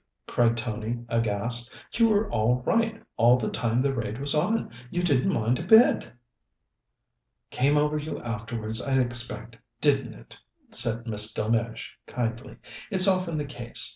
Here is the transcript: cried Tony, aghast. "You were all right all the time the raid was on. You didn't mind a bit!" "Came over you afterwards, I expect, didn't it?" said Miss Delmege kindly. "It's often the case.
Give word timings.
cried 0.25 0.57
Tony, 0.57 1.05
aghast. 1.09 1.71
"You 1.93 2.09
were 2.09 2.27
all 2.31 2.63
right 2.65 3.03
all 3.17 3.37
the 3.37 3.51
time 3.51 3.83
the 3.83 3.93
raid 3.93 4.19
was 4.19 4.33
on. 4.33 4.71
You 4.89 5.03
didn't 5.03 5.31
mind 5.31 5.59
a 5.59 5.63
bit!" 5.63 6.11
"Came 7.51 7.77
over 7.77 7.99
you 7.99 8.17
afterwards, 8.17 8.81
I 8.81 8.99
expect, 8.99 9.59
didn't 9.79 10.15
it?" 10.15 10.39
said 10.71 11.05
Miss 11.05 11.31
Delmege 11.31 11.87
kindly. 12.07 12.57
"It's 12.89 13.07
often 13.07 13.37
the 13.37 13.45
case. 13.45 13.89